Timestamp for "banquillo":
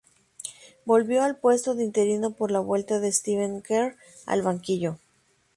4.41-4.97